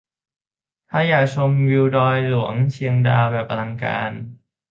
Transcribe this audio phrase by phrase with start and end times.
[0.89, 4.11] ถ้าอยากชมวิวดอยหลวงเชียงดาวแบบอลังการ